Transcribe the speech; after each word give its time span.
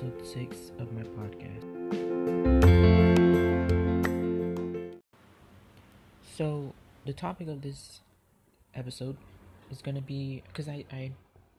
episode 0.00 0.26
6 0.26 0.72
of 0.78 0.92
my 0.92 1.02
podcast. 1.02 1.64
So, 6.36 6.72
the 7.04 7.12
topic 7.12 7.48
of 7.48 7.60
this 7.60 8.00
episode 8.74 9.16
is 9.70 9.82
going 9.82 9.96
to 9.96 10.00
be 10.00 10.42
because 10.46 10.68
I, 10.68 10.84
I 10.90 11.12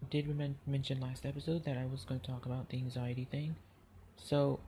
did 0.09 0.35
men- 0.35 0.55
mention 0.65 0.99
last 0.99 1.25
episode 1.25 1.65
that 1.65 1.77
I 1.77 1.85
was 1.85 2.03
going 2.03 2.19
to 2.19 2.25
talk 2.25 2.45
about 2.47 2.69
the 2.69 2.77
anxiety 2.77 3.27
thing. 3.29 3.55
So, 4.17 4.59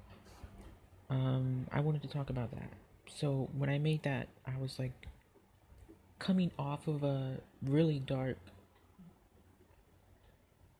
um, 1.09 1.65
I 1.71 1.79
wanted 1.79 2.03
to 2.03 2.07
talk 2.07 2.29
about 2.29 2.51
that. 2.51 2.69
So, 3.07 3.49
when 3.57 3.69
I 3.69 3.79
made 3.79 4.03
that, 4.03 4.27
I 4.45 4.55
was 4.59 4.77
like 4.77 5.07
coming 6.19 6.51
off 6.59 6.87
of 6.87 7.03
a 7.03 7.37
really 7.63 7.99
dark 7.99 8.37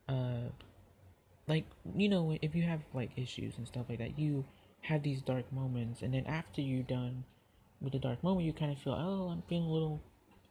uh 0.07 0.49
like 1.48 1.66
you 1.96 2.08
know 2.08 2.38
if 2.42 2.56
you 2.56 2.64
have 2.64 2.82
like 2.94 3.12
issues 3.18 3.58
and 3.58 3.68
stuff 3.68 3.86
like 3.90 4.00
that 4.00 4.18
you 4.18 4.46
have 4.82 5.04
these 5.04 5.22
dark 5.22 5.52
moments 5.52 6.02
and 6.02 6.14
then 6.14 6.26
after 6.26 6.62
you're 6.62 6.84
done 6.84 7.24
with 7.82 7.94
the 7.94 8.00
dark 8.00 8.24
moment 8.24 8.46
you 8.46 8.54
kind 8.54 8.72
of 8.72 8.78
feel 8.78 8.94
oh 8.94 9.30
i'm 9.30 9.44
feeling 9.50 9.68
a 9.68 9.72
little 9.72 10.02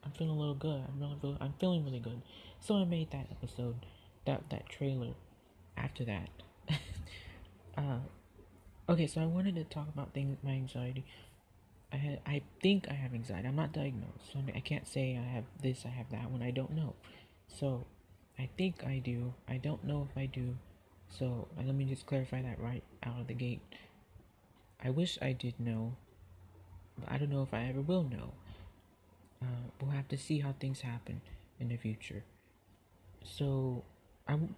i'm 0.05 0.13
feeling 0.13 0.37
a 0.37 0.39
little 0.39 0.55
good. 0.55 0.83
I'm 0.89 1.01
really 1.01 1.17
feel, 1.21 1.37
i'm 1.41 1.55
feeling 1.61 1.85
really 1.85 2.01
good. 2.01 2.21
So 2.61 2.77
i 2.77 2.85
made 2.85 3.11
that 3.13 3.27
episode 3.31 3.87
that 4.27 4.43
that 4.51 4.69
trailer 4.69 5.15
after 5.77 6.05
that. 6.05 6.29
Uh 7.75 8.01
okay 8.87 9.07
so 9.07 9.23
i 9.23 9.25
wanted 9.25 9.55
to 9.55 9.65
talk 9.65 9.89
about 9.89 10.13
things 10.13 10.37
my 10.43 10.51
anxiety. 10.51 11.07
I 11.91 11.97
had 11.97 12.21
i 12.27 12.43
think 12.63 12.87
i 12.91 12.93
have 12.93 13.15
anxiety. 13.15 13.49
I'm 13.49 13.57
not 13.57 13.73
diagnosed 13.73 14.31
so 14.31 14.39
I, 14.39 14.43
mean, 14.43 14.55
I 14.55 14.61
can't 14.61 14.87
say 14.87 15.19
i 15.19 15.27
have 15.35 15.45
this 15.63 15.85
i 15.87 15.89
have 15.89 16.11
that 16.11 16.31
one. 16.31 16.43
I 16.43 16.51
don't 16.51 16.73
know. 16.73 16.95
So 17.49 17.87
i 18.39 18.51
think 18.59 18.85
i 18.85 18.99
do. 18.99 19.33
I 19.49 19.57
don't 19.57 19.85
know 19.85 20.07
if 20.11 20.19
i 20.19 20.27
do 20.27 20.59
so 21.19 21.49
let 21.57 21.75
me 21.75 21.85
just 21.85 22.07
clarify 22.07 22.43
that 22.43 22.61
right 22.61 22.83
out 23.03 23.21
of 23.21 23.27
the 23.27 23.35
gate. 23.35 23.61
I 24.83 24.91
wish 24.91 25.19
I 25.21 25.33
did 25.33 25.59
know, 25.61 25.95
but 26.99 27.13
I 27.13 27.19
don't 27.19 27.31
know 27.31 27.43
if 27.43 27.53
I 27.53 27.65
ever 27.65 27.81
will 27.81 28.05
know. 28.05 28.33
Uh, 29.43 29.71
we'll 29.81 29.91
have 29.91 30.09
to 30.09 30.17
see 30.17 30.39
how 30.39 30.55
things 30.59 30.81
happen 30.81 31.21
in 31.61 31.69
the 31.69 31.77
future. 31.77 32.25
So, 33.25 33.85
I'm 34.27 34.55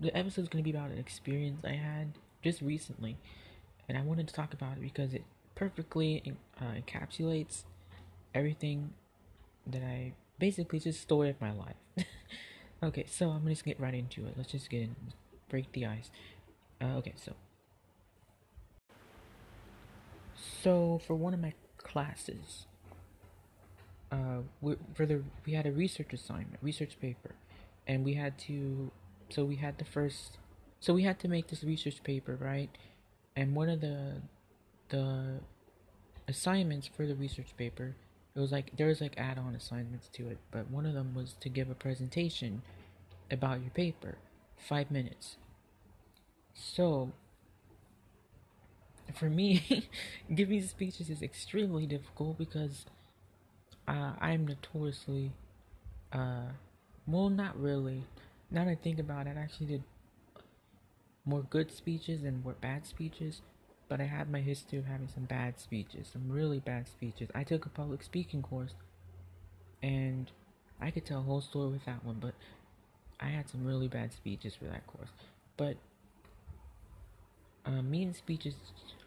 the 0.00 0.16
episode 0.16 0.42
is 0.42 0.48
going 0.48 0.64
to 0.64 0.70
be 0.70 0.76
about 0.76 0.90
an 0.90 0.98
experience 0.98 1.64
I 1.64 1.74
had 1.74 2.12
just 2.42 2.62
recently, 2.62 3.18
and 3.88 3.98
I 3.98 4.02
wanted 4.02 4.28
to 4.28 4.34
talk 4.34 4.54
about 4.54 4.78
it 4.78 4.80
because 4.80 5.14
it 5.14 5.24
perfectly 5.54 6.34
uh, 6.60 6.64
encapsulates 6.80 7.64
everything 8.34 8.94
that 9.66 9.82
I 9.82 10.14
basically 10.38 10.78
just 10.78 11.00
story 11.00 11.28
of 11.28 11.40
my 11.40 11.52
life. 11.52 11.76
okay, 12.82 13.04
so 13.06 13.30
I'm 13.30 13.32
just 13.32 13.42
gonna 13.42 13.50
just 13.50 13.64
get 13.64 13.80
right 13.80 13.94
into 13.94 14.26
it. 14.26 14.34
Let's 14.36 14.52
just 14.52 14.70
get 14.70 14.82
in 14.82 14.96
break 15.50 15.72
the 15.72 15.86
ice. 15.86 16.10
Uh, 16.80 16.96
okay, 16.98 17.14
so 17.16 17.34
so 20.62 21.00
for 21.06 21.14
one 21.14 21.34
of 21.34 21.40
my 21.40 21.54
classes, 21.78 22.66
uh, 24.12 24.38
we, 24.60 24.76
for 24.94 25.06
the 25.06 25.22
we 25.46 25.52
had 25.52 25.66
a 25.66 25.72
research 25.72 26.12
assignment, 26.12 26.58
research 26.62 26.98
paper, 27.00 27.34
and 27.86 28.04
we 28.04 28.14
had 28.14 28.38
to. 28.38 28.90
So 29.28 29.44
we 29.44 29.56
had 29.56 29.78
the 29.78 29.84
first. 29.84 30.38
So 30.80 30.94
we 30.94 31.02
had 31.02 31.18
to 31.20 31.28
make 31.28 31.48
this 31.48 31.62
research 31.62 32.02
paper, 32.02 32.36
right? 32.40 32.70
And 33.36 33.54
one 33.54 33.68
of 33.68 33.80
the 33.80 34.22
the 34.88 35.40
assignments 36.28 36.86
for 36.86 37.06
the 37.06 37.14
research 37.14 37.56
paper, 37.56 37.94
it 38.34 38.40
was 38.40 38.52
like 38.52 38.76
there 38.76 38.86
was 38.86 39.00
like 39.00 39.14
add-on 39.18 39.54
assignments 39.54 40.08
to 40.14 40.28
it, 40.28 40.38
but 40.50 40.70
one 40.70 40.86
of 40.86 40.94
them 40.94 41.14
was 41.14 41.34
to 41.40 41.48
give 41.48 41.70
a 41.70 41.74
presentation 41.74 42.62
about 43.30 43.60
your 43.60 43.70
paper 43.70 44.16
five 44.56 44.90
minutes. 44.90 45.36
So, 46.54 47.12
for 49.14 49.28
me, 49.30 49.88
giving 50.34 50.62
speeches 50.62 51.10
is 51.10 51.22
extremely 51.22 51.86
difficult 51.86 52.38
because 52.38 52.86
uh, 53.88 54.12
I'm 54.20 54.46
notoriously, 54.46 55.32
uh, 56.12 56.50
well, 57.06 57.28
not 57.28 57.60
really. 57.60 58.04
Now 58.50 58.64
that 58.64 58.70
I 58.70 58.74
think 58.74 58.98
about 58.98 59.26
it, 59.26 59.36
I 59.36 59.40
actually 59.40 59.66
did 59.66 59.82
more 61.24 61.42
good 61.42 61.70
speeches 61.72 62.22
than 62.22 62.42
more 62.42 62.54
bad 62.60 62.86
speeches, 62.86 63.42
but 63.88 64.00
I 64.00 64.04
had 64.04 64.30
my 64.30 64.40
history 64.40 64.78
of 64.78 64.86
having 64.86 65.08
some 65.08 65.24
bad 65.24 65.58
speeches, 65.60 66.08
some 66.12 66.28
really 66.30 66.58
bad 66.58 66.88
speeches. 66.88 67.28
I 67.34 67.44
took 67.44 67.66
a 67.66 67.68
public 67.68 68.02
speaking 68.02 68.42
course, 68.42 68.74
and 69.82 70.30
I 70.80 70.90
could 70.90 71.04
tell 71.04 71.20
a 71.20 71.22
whole 71.22 71.40
story 71.40 71.70
with 71.70 71.84
that 71.84 72.04
one, 72.04 72.18
but 72.20 72.34
I 73.20 73.26
had 73.26 73.48
some 73.48 73.64
really 73.64 73.88
bad 73.88 74.12
speeches 74.12 74.54
for 74.54 74.64
that 74.64 74.86
course, 74.86 75.10
but 75.56 75.76
uh, 77.64 77.82
mean 77.82 78.14
speeches 78.14 78.54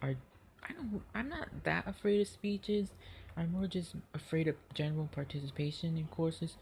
are. 0.02 0.16
I 0.64 0.74
don't. 0.74 1.02
I'm 1.14 1.30
not 1.30 1.50
that 1.64 1.88
afraid 1.88 2.22
of 2.22 2.28
speeches. 2.28 2.90
I'm 3.36 3.52
more 3.52 3.68
just 3.68 3.96
afraid 4.14 4.48
of 4.48 4.56
general 4.74 5.10
participation 5.12 5.98
in 5.98 6.08
courses. 6.08 6.58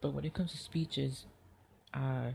But 0.00 0.12
when 0.12 0.24
it 0.24 0.34
comes 0.34 0.52
to 0.52 0.58
speeches, 0.58 1.26
uh, 1.94 2.30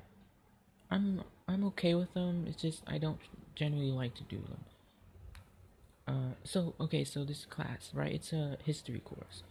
I'm 0.91 1.23
I'm 1.47 1.63
okay 1.65 1.95
with 1.95 2.13
them. 2.13 2.45
It's 2.47 2.61
just 2.61 2.83
I 2.87 2.97
don't 2.97 3.19
generally 3.55 3.91
like 3.91 4.15
to 4.15 4.23
do 4.23 4.37
them. 4.37 4.63
Uh, 6.07 6.33
so 6.43 6.73
okay, 6.79 7.03
so 7.03 7.23
this 7.23 7.45
class, 7.45 7.91
right? 7.93 8.13
It's 8.13 8.31
a 8.33 8.57
history 8.63 8.99
course, 8.99 9.43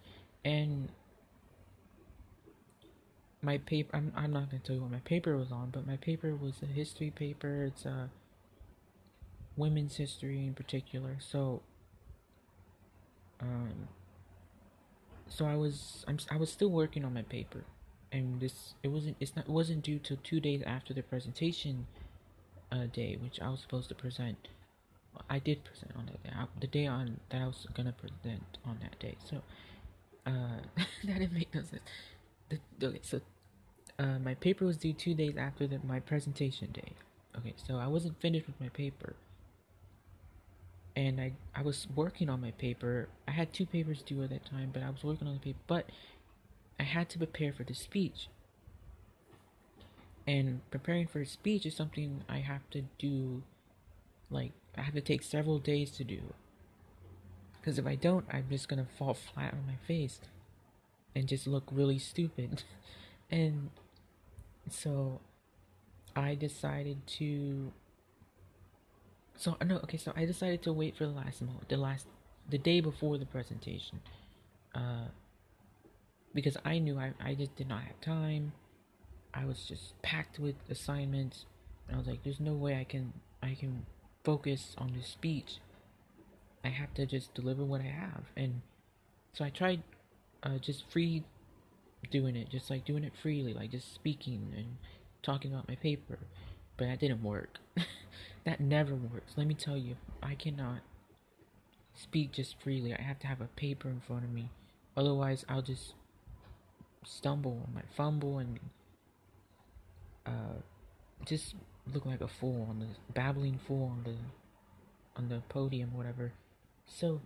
and 0.44 0.88
my 3.42 3.58
paper 3.58 3.96
I'm, 3.96 4.12
I'm 4.16 4.32
not 4.32 4.50
to 4.50 4.58
tell 4.58 4.76
you 4.76 4.82
what 4.82 4.90
my 4.90 4.98
paper 4.98 5.36
was 5.36 5.52
on 5.52 5.70
but 5.70 5.86
my 5.86 5.96
paper 5.96 6.34
was 6.34 6.54
a 6.62 6.66
history 6.66 7.10
paper 7.10 7.64
it's 7.64 7.84
a 7.84 8.10
women's 9.56 9.96
history 9.96 10.46
in 10.46 10.54
particular. 10.54 11.16
So 11.18 11.62
um 13.40 13.88
so 15.28 15.44
i 15.44 15.54
was 15.54 16.04
i'm 16.08 16.18
i 16.30 16.36
was 16.36 16.50
still 16.50 16.70
working 16.70 17.04
on 17.04 17.14
my 17.14 17.22
paper. 17.22 17.64
And 18.12 18.40
this 18.40 18.74
it 18.82 18.88
wasn't 18.88 19.16
it's 19.20 19.34
not 19.36 19.46
it 19.46 19.50
wasn't 19.50 19.82
due 19.82 19.98
till 19.98 20.18
two 20.22 20.40
days 20.40 20.62
after 20.66 20.94
the 20.94 21.02
presentation 21.02 21.86
uh, 22.72 22.86
day 22.92 23.16
which 23.20 23.40
i 23.40 23.48
was 23.48 23.60
supposed 23.60 23.88
to 23.88 23.94
present. 23.94 24.48
I 25.30 25.38
did 25.38 25.64
present 25.64 25.92
on 25.96 26.06
that 26.06 26.22
day. 26.22 26.30
I, 26.34 26.46
the 26.60 26.66
day 26.66 26.86
on 26.86 27.20
that 27.30 27.42
i 27.42 27.46
was 27.46 27.66
gonna 27.74 27.92
present 27.92 28.58
on 28.64 28.78
that 28.80 28.98
day. 28.98 29.16
So 29.24 29.42
uh 30.26 30.60
that 31.04 31.18
didn't 31.18 31.32
make 31.32 31.54
no 31.54 31.62
sense. 31.62 31.82
The, 32.48 32.86
okay 32.86 33.00
so 33.02 33.20
uh, 33.98 34.18
my 34.18 34.34
paper 34.34 34.64
was 34.64 34.76
due 34.76 34.92
two 34.92 35.14
days 35.14 35.36
after 35.36 35.66
the, 35.66 35.80
my 35.84 36.00
presentation 36.00 36.70
day. 36.72 36.92
Okay, 37.38 37.54
so 37.56 37.76
I 37.76 37.86
wasn't 37.86 38.20
finished 38.20 38.46
with 38.46 38.60
my 38.60 38.68
paper. 38.68 39.14
And 40.96 41.20
I, 41.20 41.32
I 41.54 41.62
was 41.62 41.86
working 41.94 42.28
on 42.30 42.40
my 42.40 42.52
paper. 42.52 43.08
I 43.28 43.32
had 43.32 43.52
two 43.52 43.66
papers 43.66 44.02
due 44.02 44.22
at 44.22 44.30
that 44.30 44.46
time, 44.46 44.70
but 44.72 44.82
I 44.82 44.88
was 44.88 45.04
working 45.04 45.28
on 45.28 45.34
the 45.34 45.40
paper. 45.40 45.58
But 45.66 45.90
I 46.80 46.84
had 46.84 47.10
to 47.10 47.18
prepare 47.18 47.52
for 47.52 47.64
the 47.64 47.74
speech. 47.74 48.28
And 50.26 50.62
preparing 50.70 51.06
for 51.06 51.20
a 51.20 51.26
speech 51.26 51.66
is 51.66 51.76
something 51.76 52.24
I 52.28 52.38
have 52.38 52.68
to 52.70 52.82
do, 52.98 53.42
like, 54.30 54.52
I 54.76 54.82
have 54.82 54.94
to 54.94 55.00
take 55.00 55.22
several 55.22 55.58
days 55.58 55.90
to 55.92 56.04
do. 56.04 56.20
Because 57.60 57.78
if 57.78 57.86
I 57.86 57.94
don't, 57.94 58.24
I'm 58.30 58.46
just 58.50 58.68
gonna 58.68 58.86
fall 58.98 59.14
flat 59.14 59.52
on 59.52 59.66
my 59.66 59.76
face 59.86 60.20
and 61.14 61.28
just 61.28 61.46
look 61.46 61.64
really 61.70 61.98
stupid. 61.98 62.62
and 63.30 63.70
so 64.70 65.20
I 66.14 66.34
decided 66.34 67.06
to. 67.18 67.72
So 69.36 69.56
no, 69.64 69.76
okay. 69.78 69.96
So 69.98 70.12
I 70.16 70.24
decided 70.24 70.62
to 70.62 70.72
wait 70.72 70.96
for 70.96 71.04
the 71.06 71.12
last 71.12 71.42
moment, 71.42 71.68
the 71.68 71.76
last, 71.76 72.06
the 72.48 72.58
day 72.58 72.80
before 72.80 73.18
the 73.18 73.26
presentation, 73.26 74.00
uh, 74.74 75.06
because 76.34 76.56
I 76.64 76.78
knew 76.78 76.98
I 76.98 77.12
I 77.20 77.34
just 77.34 77.56
did 77.56 77.68
not 77.68 77.82
have 77.82 78.00
time. 78.00 78.52
I 79.34 79.44
was 79.44 79.66
just 79.66 80.00
packed 80.02 80.38
with 80.38 80.56
assignments. 80.70 81.44
I 81.92 81.96
was 81.96 82.06
like, 82.06 82.22
"There's 82.24 82.40
no 82.40 82.54
way 82.54 82.78
I 82.80 82.84
can 82.84 83.12
I 83.42 83.54
can 83.54 83.86
focus 84.24 84.74
on 84.78 84.92
this 84.94 85.08
speech. 85.08 85.58
I 86.64 86.68
have 86.68 86.92
to 86.94 87.06
just 87.06 87.34
deliver 87.34 87.64
what 87.64 87.80
I 87.80 87.84
have." 87.84 88.24
And 88.36 88.62
so 89.34 89.44
I 89.44 89.50
tried, 89.50 89.82
uh, 90.42 90.58
just 90.58 90.90
free 90.90 91.24
doing 92.10 92.36
it, 92.36 92.50
just 92.50 92.70
like 92.70 92.84
doing 92.84 93.04
it 93.04 93.14
freely, 93.22 93.54
like 93.54 93.70
just 93.72 93.94
speaking 93.94 94.54
and 94.56 94.78
talking 95.22 95.52
about 95.52 95.68
my 95.68 95.76
paper. 95.76 96.18
But 96.76 96.86
that 96.86 97.00
didn't 97.00 97.22
work. 97.22 97.58
that 98.46 98.60
never 98.60 98.94
works. 98.94 99.34
Let 99.36 99.48
me 99.48 99.54
tell 99.54 99.76
you, 99.76 99.96
I 100.22 100.36
cannot 100.36 100.80
speak 101.94 102.32
just 102.32 102.54
freely. 102.62 102.94
I 102.94 103.02
have 103.02 103.18
to 103.18 103.26
have 103.26 103.40
a 103.40 103.48
paper 103.48 103.88
in 103.88 104.00
front 104.00 104.24
of 104.24 104.30
me. 104.30 104.50
Otherwise, 104.96 105.44
I'll 105.48 105.62
just 105.62 105.94
stumble, 107.04 107.66
I 107.68 107.74
might 107.74 107.92
fumble, 107.94 108.38
and 108.38 108.60
uh, 110.24 110.60
just 111.24 111.56
look 111.92 112.06
like 112.06 112.20
a 112.20 112.28
fool 112.28 112.66
on 112.70 112.78
the 112.78 112.86
babbling 113.12 113.58
fool 113.66 113.90
on 113.92 114.04
the 114.04 114.16
on 115.16 115.28
the 115.28 115.42
podium, 115.48 115.92
whatever. 115.92 116.32
So 116.86 117.20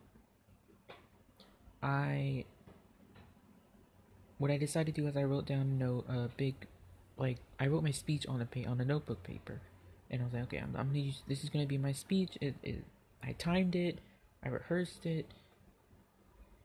I 1.83 2.47
what 4.39 4.51
I 4.51 4.57
decided 4.57 4.95
to 4.95 5.03
do 5.03 5.07
is 5.07 5.19
I 5.19 5.25
wrote 5.25 5.45
down 5.45 5.79
no 5.79 6.03
uh, 6.09 6.29
big, 6.39 6.55
like 7.19 7.37
I 7.59 7.67
wrote 7.67 7.83
my 7.83 7.91
speech 7.91 8.27
on 8.27 8.41
a 8.41 8.47
pa- 8.47 8.71
on 8.71 8.81
a 8.81 8.87
notebook 8.87 9.23
paper, 9.23 9.61
and 10.11 10.21
I 10.21 10.25
was 10.25 10.33
like, 10.35 10.43
okay, 10.45 10.59
I'm, 10.59 10.75
I'm 10.77 10.89
gonna 10.89 10.99
use 10.99 11.23
this 11.29 11.45
is 11.45 11.51
gonna 11.51 11.67
be 11.67 11.79
my 11.79 11.93
speech. 11.93 12.37
It, 12.41 12.55
it, 12.63 12.85
I 13.23 13.33
timed 13.33 13.77
it, 13.77 13.99
I 14.45 14.49
rehearsed 14.49 15.07
it, 15.07 15.27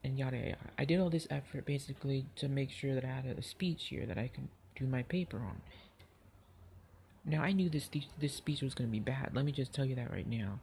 and 0.03 0.17
yada 0.17 0.37
yada. 0.37 0.57
I 0.77 0.85
did 0.85 0.99
all 0.99 1.09
this 1.09 1.27
effort 1.29 1.65
basically 1.65 2.25
to 2.37 2.47
make 2.47 2.71
sure 2.71 2.95
that 2.95 3.03
I 3.03 3.07
had 3.07 3.25
a 3.25 3.41
speech 3.43 3.85
here 3.87 4.05
that 4.05 4.17
I 4.17 4.27
could 4.27 4.47
do 4.75 4.85
my 4.85 5.03
paper 5.03 5.37
on. 5.37 5.61
Now 7.25 7.41
I 7.41 7.51
knew 7.51 7.69
this 7.69 7.89
this 8.19 8.33
speech 8.33 8.61
was 8.61 8.73
gonna 8.73 8.89
be 8.89 8.99
bad. 8.99 9.31
Let 9.33 9.45
me 9.45 9.51
just 9.51 9.73
tell 9.73 9.85
you 9.85 9.95
that 9.95 10.11
right 10.11 10.27
now. 10.27 10.59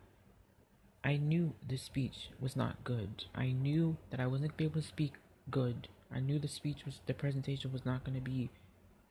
I 1.04 1.16
knew 1.16 1.54
this 1.68 1.82
speech 1.82 2.30
was 2.40 2.54
not 2.54 2.84
good. 2.84 3.24
I 3.34 3.50
knew 3.50 3.96
that 4.10 4.20
I 4.20 4.26
wasn't 4.28 4.56
be 4.56 4.64
able 4.64 4.80
to 4.80 4.86
speak 4.86 5.14
good. 5.50 5.88
I 6.14 6.20
knew 6.20 6.38
the 6.38 6.48
speech 6.48 6.84
was 6.84 7.00
the 7.06 7.14
presentation 7.14 7.72
was 7.72 7.84
not 7.84 8.04
gonna 8.04 8.20
be 8.20 8.50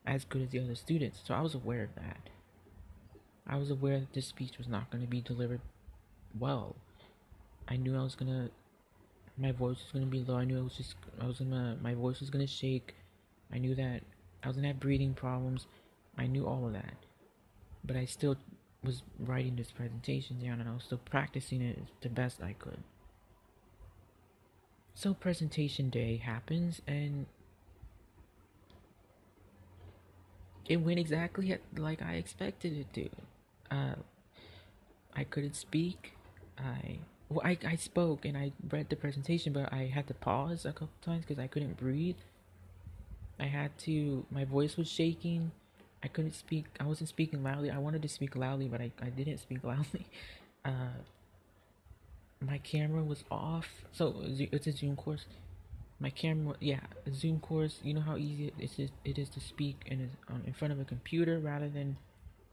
as 0.06 0.24
good 0.24 0.42
as 0.42 0.50
the 0.50 0.60
other 0.60 0.74
students. 0.74 1.20
So 1.24 1.34
I 1.34 1.40
was 1.40 1.54
aware 1.54 1.84
of 1.84 1.94
that. 1.96 2.30
I 3.46 3.56
was 3.56 3.70
aware 3.70 4.00
that 4.00 4.12
this 4.12 4.26
speech 4.26 4.58
was 4.58 4.68
not 4.68 4.90
going 4.90 5.02
to 5.02 5.10
be 5.10 5.20
delivered 5.20 5.60
well. 6.38 6.76
I 7.68 7.76
knew 7.76 7.96
I 7.96 8.02
was 8.02 8.14
gonna, 8.14 8.50
my 9.36 9.52
voice 9.52 9.78
was 9.82 9.92
gonna 9.92 10.06
be 10.06 10.20
low. 10.20 10.36
I 10.36 10.44
knew 10.44 10.58
I 10.58 10.62
was 10.62 10.76
just, 10.76 10.94
I 11.20 11.26
was 11.26 11.38
gonna, 11.38 11.76
my 11.80 11.94
voice 11.94 12.20
was 12.20 12.30
gonna 12.30 12.46
shake. 12.46 12.94
I 13.52 13.58
knew 13.58 13.74
that 13.74 14.02
I 14.42 14.48
was 14.48 14.56
gonna 14.56 14.68
have 14.68 14.80
breathing 14.80 15.14
problems. 15.14 15.66
I 16.18 16.26
knew 16.26 16.46
all 16.46 16.66
of 16.66 16.72
that, 16.72 16.94
but 17.84 17.96
I 17.96 18.04
still 18.04 18.36
was 18.84 19.02
writing 19.18 19.56
this 19.56 19.70
presentation 19.70 20.40
down, 20.40 20.60
and 20.60 20.68
I 20.68 20.74
was 20.74 20.84
still 20.84 20.98
practicing 20.98 21.62
it 21.62 21.78
the 22.00 22.08
best 22.08 22.42
I 22.42 22.52
could. 22.52 22.82
So 24.94 25.14
presentation 25.14 25.88
day 25.88 26.16
happens, 26.18 26.82
and 26.86 27.26
it 30.68 30.76
went 30.76 30.98
exactly 30.98 31.56
like 31.76 32.02
I 32.02 32.14
expected 32.14 32.78
it 32.78 32.92
to. 32.94 33.08
Uh, 33.74 33.94
I 35.14 35.24
couldn't 35.24 35.56
speak. 35.56 36.12
I 36.58 36.98
well, 37.28 37.40
I, 37.44 37.58
I 37.66 37.76
spoke 37.76 38.24
and 38.24 38.36
I 38.36 38.52
read 38.70 38.90
the 38.90 38.96
presentation, 38.96 39.52
but 39.52 39.72
I 39.72 39.90
had 39.92 40.06
to 40.08 40.14
pause 40.14 40.64
a 40.64 40.72
couple 40.72 40.90
times 41.00 41.24
because 41.26 41.42
I 41.42 41.46
couldn't 41.46 41.76
breathe. 41.78 42.16
I 43.40 43.44
had 43.46 43.76
to. 43.80 44.24
My 44.30 44.44
voice 44.44 44.76
was 44.76 44.88
shaking. 44.88 45.52
I 46.02 46.08
couldn't 46.08 46.34
speak. 46.34 46.66
I 46.80 46.84
wasn't 46.84 47.08
speaking 47.08 47.42
loudly. 47.42 47.70
I 47.70 47.78
wanted 47.78 48.02
to 48.02 48.08
speak 48.08 48.36
loudly, 48.36 48.68
but 48.68 48.80
I, 48.80 48.90
I 49.00 49.08
didn't 49.08 49.38
speak 49.38 49.64
loudly. 49.64 50.06
Uh, 50.64 50.98
my 52.40 52.58
camera 52.58 53.02
was 53.02 53.24
off. 53.30 53.68
So 53.92 54.14
it's 54.22 54.66
a 54.66 54.72
Zoom 54.72 54.96
course 54.96 55.26
my 56.02 56.10
camera 56.10 56.56
yeah 56.58 56.80
zoom 57.14 57.38
course. 57.38 57.78
You 57.84 57.94
know 57.94 58.00
how 58.00 58.16
easy 58.16 58.48
it 58.48 58.54
is 58.58 58.90
it 59.04 59.18
is 59.18 59.28
to 59.30 59.40
speak 59.40 59.84
in 59.86 60.10
in 60.44 60.52
front 60.52 60.72
of 60.72 60.80
a 60.80 60.84
computer 60.84 61.38
rather 61.38 61.68
than 61.68 61.96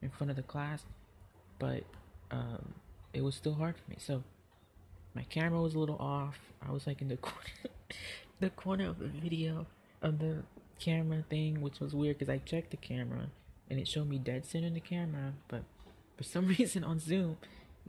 in 0.03 0.09
front 0.11 0.29
of 0.29 0.37
the 0.37 0.43
class. 0.43 0.83
But 1.57 1.83
um, 2.29 2.75
it 3.11 3.23
was 3.23 3.33
still 3.33 3.55
hard 3.55 3.75
for 3.75 3.89
me. 3.89 3.97
So 3.99 4.23
my 5.15 5.23
camera 5.23 5.59
was 5.59 5.73
a 5.73 5.79
little 5.79 5.97
off. 5.97 6.37
I 6.65 6.71
was 6.71 6.85
like 6.85 7.01
in 7.01 7.07
the 7.07 7.17
corner 7.29 7.73
the 8.39 8.51
corner 8.51 8.87
of 8.87 8.99
the 8.99 9.07
video 9.07 9.65
of 10.01 10.19
the 10.19 10.43
camera 10.79 11.25
thing 11.29 11.59
which 11.59 11.81
was 11.81 11.93
weird 11.93 12.17
because 12.17 12.33
i 12.33 12.37
checked 12.37 12.71
the 12.71 12.77
camera 12.77 13.25
and 13.69 13.77
it 13.77 13.85
showed 13.85 14.07
me 14.07 14.17
dead 14.17 14.45
center 14.45 14.67
in 14.67 14.75
the 14.75 14.79
camera. 14.79 15.33
But 15.47 15.63
for 16.17 16.23
some 16.23 16.47
reason 16.59 16.83
on 16.83 16.99
zoom 16.99 17.37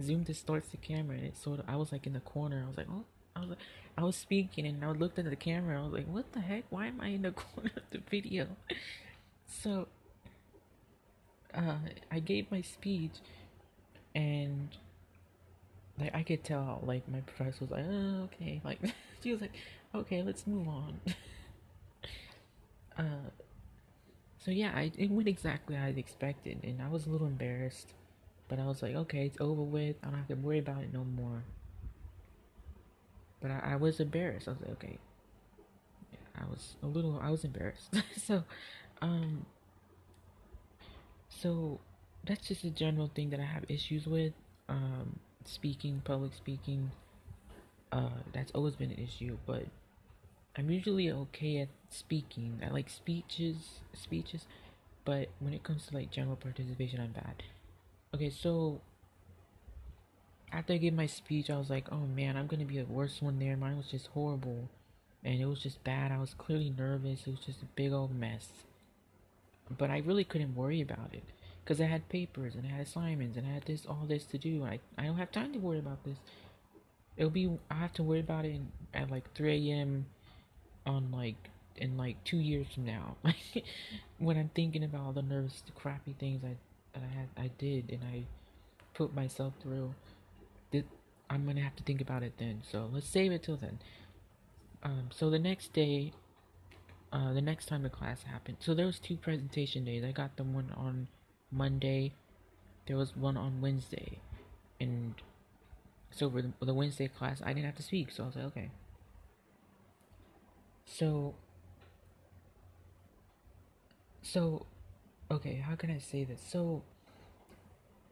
zoom 0.00 0.22
distorts 0.22 0.68
the 0.68 0.78
camera 0.78 1.16
and 1.18 1.26
it 1.26 1.36
sort 1.36 1.60
of 1.60 1.66
i 1.68 1.76
was 1.76 1.92
like 1.92 2.06
in 2.06 2.14
the 2.14 2.20
corner. 2.20 2.62
I 2.64 2.68
was 2.68 2.78
like 2.78 2.88
oh 2.90 3.04
I 3.36 3.40
was 3.40 3.48
like, 3.50 3.58
I 3.96 4.02
was 4.02 4.16
speaking 4.16 4.66
and 4.66 4.84
I 4.84 4.90
looked 4.90 5.18
at 5.18 5.28
the 5.28 5.36
camera. 5.36 5.80
I 5.80 5.84
was 5.84 5.92
like, 5.92 6.06
what 6.06 6.32
the 6.32 6.40
heck? 6.40 6.64
Why 6.70 6.86
am 6.86 7.00
I 7.00 7.08
in 7.08 7.22
the 7.22 7.30
corner 7.32 7.70
of 7.76 7.82
the 7.90 8.00
video? 8.10 8.46
So, 9.46 9.88
uh, 11.54 11.76
I 12.10 12.20
gave 12.20 12.50
my 12.50 12.62
speech 12.62 13.12
and 14.14 14.68
like 15.98 16.14
I 16.14 16.22
could 16.22 16.44
tell 16.44 16.82
like 16.84 17.08
my 17.08 17.20
professor 17.20 17.64
was 17.64 17.70
like, 17.70 17.84
oh, 17.88 18.22
okay. 18.24 18.60
Like 18.64 18.80
she 19.22 19.32
was 19.32 19.40
like, 19.40 19.52
okay, 19.94 20.22
let's 20.22 20.46
move 20.46 20.68
on. 20.68 21.00
uh, 22.98 23.30
so 24.38 24.50
yeah, 24.50 24.72
I, 24.74 24.90
it 24.96 25.10
went 25.10 25.28
exactly 25.28 25.76
as 25.76 25.96
expected 25.96 26.60
and 26.62 26.80
I 26.80 26.88
was 26.88 27.06
a 27.06 27.10
little 27.10 27.26
embarrassed. 27.26 27.92
But 28.48 28.58
I 28.58 28.66
was 28.66 28.82
like, 28.82 28.96
okay, 28.96 29.26
it's 29.26 29.40
over 29.40 29.62
with. 29.62 29.96
I 30.02 30.06
don't 30.08 30.18
have 30.18 30.28
to 30.28 30.34
worry 30.34 30.58
about 30.58 30.82
it 30.82 30.92
no 30.92 31.04
more. 31.04 31.44
But 33.40 33.50
I, 33.50 33.72
I 33.72 33.76
was 33.76 34.00
embarrassed. 34.00 34.48
I 34.48 34.52
was 34.52 34.60
like, 34.60 34.70
okay. 34.72 34.98
Yeah, 36.12 36.42
I 36.42 36.50
was 36.50 36.76
a 36.82 36.86
little, 36.86 37.18
I 37.22 37.30
was 37.30 37.44
embarrassed. 37.44 37.94
so, 38.16 38.44
um, 39.00 39.46
so 41.28 41.80
that's 42.26 42.46
just 42.46 42.64
a 42.64 42.70
general 42.70 43.10
thing 43.14 43.30
that 43.30 43.40
I 43.40 43.44
have 43.44 43.64
issues 43.68 44.06
with. 44.06 44.32
Um, 44.68 45.18
speaking, 45.44 46.02
public 46.04 46.34
speaking, 46.34 46.90
uh, 47.92 48.20
that's 48.32 48.52
always 48.52 48.76
been 48.76 48.90
an 48.90 48.98
issue, 48.98 49.38
but 49.46 49.64
I'm 50.56 50.70
usually 50.70 51.10
okay 51.10 51.58
at 51.58 51.68
speaking. 51.88 52.60
I 52.64 52.70
like 52.70 52.90
speeches, 52.90 53.80
speeches, 53.94 54.46
but 55.04 55.28
when 55.38 55.54
it 55.54 55.62
comes 55.62 55.86
to 55.86 55.94
like 55.94 56.10
general 56.10 56.36
participation, 56.36 57.00
I'm 57.00 57.12
bad. 57.12 57.42
Okay, 58.14 58.30
so 58.30 58.80
after 60.52 60.72
I 60.72 60.78
gave 60.78 60.94
my 60.94 61.06
speech, 61.06 61.50
I 61.50 61.58
was 61.58 61.70
like, 61.70 61.86
oh 61.92 62.06
man, 62.14 62.36
I'm 62.36 62.46
gonna 62.46 62.64
be 62.64 62.78
the 62.78 62.84
worst 62.84 63.22
one 63.22 63.38
there. 63.38 63.56
Mine 63.56 63.76
was 63.76 63.90
just 63.90 64.08
horrible. 64.08 64.68
And 65.22 65.40
it 65.40 65.46
was 65.46 65.60
just 65.60 65.84
bad. 65.84 66.12
I 66.12 66.18
was 66.18 66.34
clearly 66.34 66.72
nervous. 66.76 67.26
It 67.26 67.30
was 67.30 67.40
just 67.40 67.62
a 67.62 67.66
big 67.76 67.92
old 67.92 68.14
mess. 68.14 68.48
But 69.76 69.90
I 69.90 69.98
really 69.98 70.24
couldn't 70.24 70.56
worry 70.56 70.80
about 70.80 71.10
it. 71.12 71.22
Because 71.62 71.80
I 71.80 71.84
had 71.84 72.08
papers 72.08 72.54
and 72.54 72.66
I 72.66 72.70
had 72.70 72.86
assignments 72.86 73.36
and 73.36 73.46
I 73.46 73.50
had 73.50 73.64
this, 73.66 73.86
all 73.86 74.06
this 74.08 74.24
to 74.26 74.38
do. 74.38 74.64
I, 74.64 74.80
I 74.96 75.04
don't 75.04 75.18
have 75.18 75.30
time 75.30 75.52
to 75.52 75.58
worry 75.58 75.78
about 75.78 76.02
this. 76.04 76.16
It'll 77.16 77.30
be, 77.30 77.50
I 77.70 77.74
have 77.74 77.92
to 77.94 78.02
worry 78.02 78.20
about 78.20 78.44
it 78.46 78.54
in, 78.54 78.68
at 78.94 79.10
like 79.10 79.32
3 79.34 79.70
a.m. 79.70 80.06
on 80.86 81.12
like, 81.12 81.50
in 81.76 81.96
like 81.96 82.22
two 82.24 82.38
years 82.38 82.66
from 82.74 82.86
now. 82.86 83.16
when 84.18 84.38
I'm 84.38 84.50
thinking 84.54 84.82
about 84.82 85.02
all 85.02 85.12
the 85.12 85.22
nervous, 85.22 85.62
the 85.66 85.72
crappy 85.72 86.16
things 86.18 86.42
I, 86.42 86.56
that 86.98 87.04
I 87.04 87.14
had, 87.14 87.28
I 87.36 87.50
did 87.58 87.90
and 87.90 88.02
I 88.04 88.24
put 88.94 89.14
myself 89.14 89.52
through. 89.62 89.94
I'm 91.30 91.46
gonna 91.46 91.60
have 91.60 91.76
to 91.76 91.84
think 91.84 92.00
about 92.00 92.24
it 92.24 92.34
then. 92.38 92.62
So 92.68 92.90
let's 92.92 93.08
save 93.08 93.30
it 93.30 93.44
till 93.44 93.56
then. 93.56 93.78
Um, 94.82 95.10
so 95.12 95.30
the 95.30 95.38
next 95.38 95.72
day, 95.72 96.12
uh, 97.12 97.32
the 97.32 97.40
next 97.40 97.66
time 97.66 97.84
the 97.84 97.90
class 97.90 98.24
happened. 98.24 98.56
So 98.58 98.74
there 98.74 98.86
was 98.86 98.98
two 98.98 99.16
presentation 99.16 99.84
days. 99.84 100.02
I 100.02 100.10
got 100.10 100.36
the 100.36 100.42
one 100.42 100.72
on 100.76 101.06
Monday. 101.52 102.14
There 102.86 102.96
was 102.96 103.14
one 103.16 103.36
on 103.36 103.60
Wednesday, 103.60 104.18
and 104.80 105.14
so 106.10 106.28
for 106.28 106.42
the, 106.42 106.52
for 106.58 106.64
the 106.64 106.74
Wednesday 106.74 107.06
class, 107.06 107.40
I 107.44 107.52
didn't 107.52 107.66
have 107.66 107.76
to 107.76 107.82
speak. 107.84 108.10
So 108.10 108.24
I 108.24 108.26
was 108.26 108.36
like, 108.36 108.44
okay. 108.46 108.70
So. 110.84 111.34
So, 114.22 114.66
okay, 115.30 115.56
how 115.66 115.76
can 115.76 115.90
I 115.90 115.98
say 115.98 116.24
this? 116.24 116.40
So, 116.46 116.82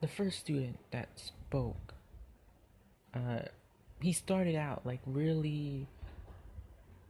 the 0.00 0.08
first 0.08 0.38
student 0.38 0.78
that 0.90 1.08
spoke 1.16 1.94
uh, 3.18 3.40
he 4.00 4.12
started 4.12 4.54
out 4.54 4.84
like 4.84 5.00
really 5.06 5.86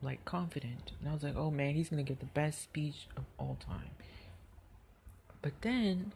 like 0.02 0.24
confident. 0.24 0.92
And 1.00 1.08
i 1.08 1.12
was 1.12 1.22
like 1.22 1.36
oh 1.36 1.50
man 1.50 1.74
he's 1.74 1.88
gonna 1.88 2.02
give 2.02 2.20
the 2.20 2.26
best 2.26 2.62
speech 2.62 3.08
of 3.16 3.24
all 3.38 3.58
time. 3.64 3.90
But 5.42 5.52
then 5.60 6.12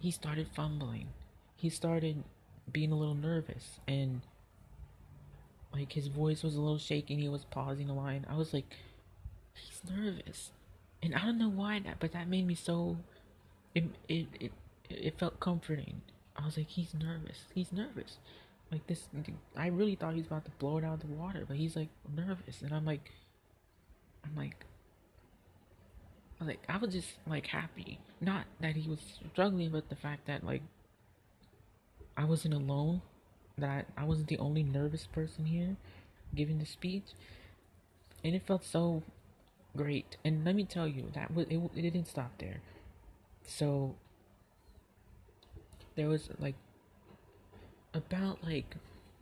he 0.00 0.10
started 0.10 0.48
fumbling. 0.54 1.08
He 1.56 1.70
started 1.70 2.22
being 2.70 2.92
a 2.92 2.96
little 2.96 3.14
nervous. 3.14 3.80
And 3.86 4.20
like 5.72 5.92
his 5.92 6.08
voice 6.08 6.42
was 6.42 6.54
a 6.54 6.60
little 6.60 6.78
shaky 6.78 7.16
he 7.16 7.28
was 7.28 7.44
pausing 7.44 7.88
a 7.88 7.94
line. 7.94 8.26
I 8.28 8.36
was 8.36 8.52
like 8.52 8.74
he's 9.54 9.80
nervous. 9.90 10.50
And 11.02 11.14
i 11.14 11.20
don't 11.20 11.38
know 11.38 11.50
why 11.50 11.80
that 11.80 12.00
but 12.00 12.12
that 12.12 12.28
made 12.28 12.46
me 12.46 12.54
so 12.54 12.96
it 13.74 13.84
it 14.08 14.26
it, 14.40 14.52
it 14.88 15.18
felt 15.18 15.38
comforting. 15.38 16.02
I 16.36 16.44
was 16.44 16.56
like 16.56 16.68
he's 16.68 16.94
nervous. 16.94 17.44
He's 17.54 17.72
nervous 17.72 18.18
like 18.70 18.86
this 18.86 19.08
i 19.56 19.68
really 19.68 19.94
thought 19.94 20.12
he 20.12 20.20
was 20.20 20.26
about 20.26 20.44
to 20.44 20.50
blow 20.58 20.78
it 20.78 20.84
out 20.84 20.94
of 20.94 21.00
the 21.00 21.14
water 21.14 21.44
but 21.46 21.56
he's 21.56 21.74
like 21.74 21.88
nervous 22.14 22.62
and 22.62 22.72
i'm 22.72 22.84
like 22.84 23.10
i'm 24.24 24.36
like 24.36 24.64
I 26.40 26.44
was 26.44 26.48
like 26.48 26.64
I 26.68 26.76
was 26.76 26.92
just 26.92 27.08
like 27.26 27.46
happy. 27.46 27.98
Not 28.20 28.44
that 28.60 28.76
he 28.76 28.88
was 28.88 29.00
struggling, 29.32 29.70
but 29.70 29.88
the 29.88 29.96
fact 29.96 30.26
that 30.26 30.44
like 30.44 30.62
I 32.16 32.24
wasn't 32.24 32.54
alone. 32.54 33.02
That 33.56 33.86
I 33.96 34.04
wasn't 34.04 34.28
the 34.28 34.38
only 34.38 34.62
nervous 34.62 35.06
person 35.06 35.46
here 35.46 35.76
giving 36.34 36.58
the 36.58 36.66
speech, 36.66 37.06
and 38.22 38.34
it 38.34 38.46
felt 38.46 38.64
so 38.64 39.02
great. 39.76 40.16
And 40.24 40.44
let 40.44 40.54
me 40.54 40.64
tell 40.64 40.86
you 40.86 41.06
that 41.14 41.34
was 41.34 41.46
it. 41.50 41.60
It 41.74 41.82
didn't 41.82 42.06
stop 42.06 42.32
there. 42.38 42.60
So 43.44 43.96
there 45.96 46.08
was 46.08 46.28
like 46.38 46.54
about 47.94 48.42
like 48.44 48.76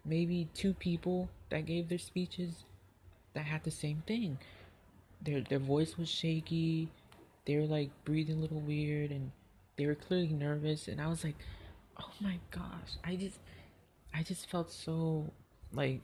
maybe 0.05 0.49
two 0.55 0.75
people 0.75 1.29
that 1.51 1.67
gave 1.67 1.89
their 1.89 1.99
speeches 1.99 2.65
that 3.35 3.45
had 3.47 3.65
the 3.65 3.71
same 3.71 4.03
thing. 4.07 4.39
Their 5.23 5.41
their 5.41 5.59
voice 5.59 5.97
was 5.97 6.09
shaky. 6.09 6.89
They 7.45 7.57
were 7.57 7.67
like 7.67 7.91
breathing 8.05 8.39
a 8.39 8.41
little 8.41 8.61
weird 8.61 9.11
and 9.11 9.31
they 9.77 9.87
were 9.87 9.95
clearly 9.95 10.29
nervous, 10.29 10.89
and 10.89 11.01
I 11.01 11.07
was 11.07 11.23
like, 11.23 11.37
oh 12.01 12.11
my 12.21 12.39
gosh, 12.51 12.97
I 13.05 13.17
just, 13.17 13.39
I 14.15 14.23
just 14.23 14.49
felt 14.51 14.73
so 14.73 15.31
like 15.73 16.01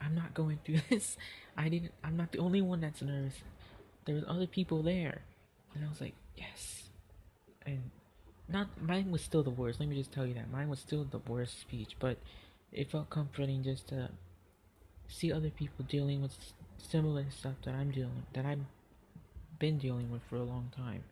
I'm 0.00 0.14
not 0.14 0.34
going 0.34 0.58
through 0.64 0.80
this. 0.90 1.16
I 1.56 1.68
didn't. 1.68 1.92
I'm 2.02 2.16
not 2.16 2.32
the 2.32 2.38
only 2.38 2.60
one 2.60 2.80
that's 2.80 3.02
nervous. 3.02 3.34
There 4.04 4.14
was 4.14 4.24
other 4.28 4.46
people 4.46 4.82
there, 4.82 5.22
and 5.74 5.84
I 5.84 5.88
was 5.88 6.00
like, 6.00 6.14
yes. 6.36 6.90
And 7.64 7.90
not 8.48 8.68
mine 8.80 9.10
was 9.10 9.22
still 9.22 9.42
the 9.42 9.50
worst. 9.50 9.80
Let 9.80 9.88
me 9.88 9.96
just 9.96 10.12
tell 10.12 10.26
you 10.26 10.34
that 10.34 10.50
mine 10.50 10.68
was 10.68 10.78
still 10.78 11.04
the 11.04 11.18
worst 11.18 11.60
speech, 11.60 11.96
but 11.98 12.18
it 12.72 12.90
felt 12.90 13.10
comforting 13.10 13.62
just 13.62 13.88
to 13.88 14.10
see 15.08 15.32
other 15.32 15.50
people 15.50 15.84
dealing 15.88 16.22
with 16.22 16.36
similar 16.78 17.24
stuff 17.30 17.54
that 17.64 17.74
I'm 17.74 17.90
dealing 17.90 18.24
that 18.34 18.44
I've 18.44 18.60
been 19.58 19.78
dealing 19.78 20.10
with 20.10 20.22
for 20.28 20.36
a 20.36 20.42
long 20.42 20.70
time. 20.76 21.04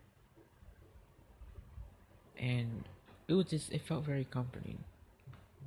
And 2.39 2.85
it 3.29 3.35
was 3.35 3.47
just 3.47 3.73
it 3.73 3.83
felt 3.83 4.05
very 4.05 4.25
comforting 4.25 4.79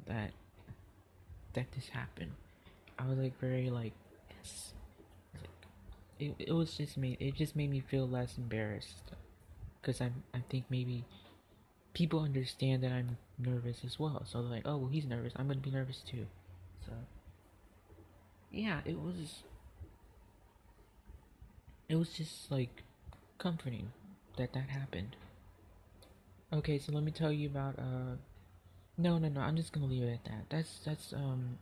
that 0.07 0.31
that 1.53 1.71
this 1.71 1.89
happened. 1.89 2.31
I 2.99 3.07
was 3.07 3.17
like 3.17 3.39
very 3.39 3.69
like 3.69 3.93
yes. 4.29 4.73
It 6.19 6.35
it 6.37 6.51
was 6.51 6.75
just 6.75 6.97
made 6.97 7.17
it 7.19 7.35
just 7.35 7.55
made 7.55 7.69
me 7.71 7.79
feel 7.79 8.07
less 8.07 8.37
embarrassed 8.37 9.11
because 9.81 10.01
I'm 10.01 10.23
I 10.33 10.39
think 10.49 10.65
maybe 10.69 11.05
people 11.95 12.19
understand 12.19 12.83
that 12.83 12.91
I'm 12.91 13.17
nervous 13.39 13.79
as 13.83 13.97
well. 13.97 14.23
So 14.27 14.41
they're 14.41 14.51
like, 14.51 14.63
oh 14.65 14.77
well, 14.77 14.89
he's 14.89 15.05
nervous. 15.05 15.33
I'm 15.35 15.47
gonna 15.47 15.59
be 15.61 15.71
nervous 15.71 16.03
too. 16.07 16.27
So 16.85 16.91
yeah, 18.51 18.81
it 18.85 18.99
was 18.99 19.43
it 21.89 21.95
was 21.95 22.09
just 22.09 22.51
like 22.51 22.83
comforting 23.39 23.91
that 24.37 24.53
that 24.53 24.69
happened. 24.69 25.15
Okay, 26.53 26.77
so 26.77 26.91
let 26.91 27.03
me 27.03 27.11
tell 27.11 27.31
you 27.31 27.47
about 27.47 27.79
uh 27.79 28.17
no 28.97 29.17
no 29.17 29.29
no, 29.29 29.41
I'm 29.41 29.55
just 29.55 29.71
gonna 29.71 29.87
leave 29.87 30.03
it 30.03 30.13
at 30.13 30.25
that. 30.25 30.45
That's 30.49 30.79
that's 30.85 31.13
um 31.13 31.57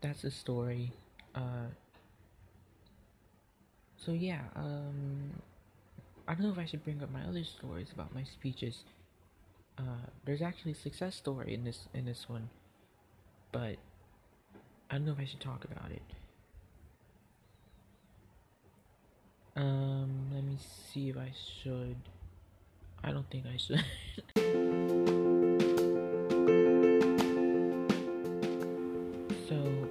that's 0.00 0.24
a 0.24 0.30
story. 0.30 0.92
Uh 1.34 1.68
so 3.98 4.12
yeah, 4.12 4.40
um 4.56 5.30
I 6.26 6.34
don't 6.34 6.42
know 6.42 6.52
if 6.52 6.58
I 6.58 6.64
should 6.64 6.82
bring 6.82 7.02
up 7.02 7.12
my 7.12 7.22
other 7.22 7.44
stories 7.44 7.88
about 7.92 8.14
my 8.14 8.24
speeches. 8.24 8.82
Uh 9.78 9.82
there's 10.24 10.42
actually 10.42 10.72
a 10.72 10.76
success 10.76 11.14
story 11.14 11.54
in 11.54 11.64
this 11.64 11.88
in 11.94 12.04
this 12.04 12.28
one. 12.28 12.50
But 13.52 13.76
I 14.90 14.94
don't 14.94 15.06
know 15.06 15.12
if 15.12 15.20
I 15.20 15.24
should 15.24 15.40
talk 15.40 15.64
about 15.64 15.90
it. 15.90 16.02
Um, 19.56 20.30
let 20.34 20.44
me 20.44 20.58
see 20.92 21.08
if 21.08 21.16
I 21.16 21.32
should. 21.62 21.96
I 23.02 23.10
don't 23.10 23.28
think 23.30 23.46
I 23.46 23.56
should. 23.56 23.76
so, 29.48 29.88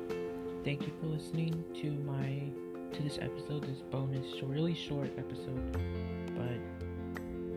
thank 0.63 0.83
you 0.83 0.93
for 1.01 1.07
listening 1.07 1.63
to 1.81 1.91
my 1.91 2.43
to 2.95 3.03
this 3.03 3.17
episode, 3.19 3.63
this 3.63 3.81
bonus, 3.89 4.43
really 4.43 4.75
short 4.75 5.09
episode. 5.17 5.71
But 6.37 6.59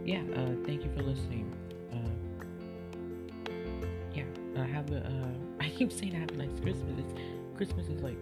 yeah, 0.07 0.23
uh, 0.35 0.55
thank 0.65 0.85
you 0.85 0.91
for 0.97 1.03
listening. 1.03 1.55
Have 4.95 5.05
a. 5.05 5.07
Uh, 5.07 5.29
I 5.61 5.69
keep 5.71 5.93
saying 5.93 6.15
I 6.15 6.21
have 6.21 6.31
a 6.31 6.37
nice 6.37 6.61
Christmas. 6.61 6.99
It's, 6.99 7.15
Christmas 7.57 7.89
is 7.89 8.03
like 8.03 8.19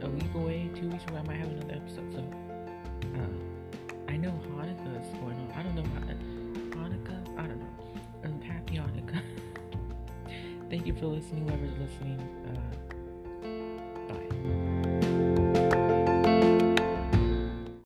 a 0.00 0.08
week 0.08 0.34
away, 0.34 0.70
two 0.74 0.88
weeks 0.88 1.04
away. 1.08 1.20
I 1.20 1.22
might 1.22 1.36
have 1.36 1.48
another 1.48 1.74
episode. 1.74 2.12
So. 2.12 2.24
Uh, 3.14 3.52
I 4.08 4.16
know 4.16 4.30
Hanukkah 4.56 5.00
is 5.00 5.12
going 5.18 5.36
on. 5.36 5.52
I 5.56 5.62
don't 5.62 5.74
know 5.74 5.82
about 5.82 6.08
Hanukkah. 6.76 7.38
I 7.38 7.46
don't 7.46 7.58
know. 7.58 7.66
Um, 8.24 8.40
happy 8.42 8.76
Hanukkah. 8.76 9.22
Thank 10.70 10.86
you 10.86 10.94
for 10.94 11.06
listening, 11.06 11.48
whoever's 11.48 11.78
listening. 11.78 12.20
Uh, 12.46 12.81